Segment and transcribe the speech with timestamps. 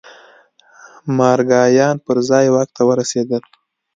[1.17, 3.43] مارګایان پر ځای واک ته ورسېدل.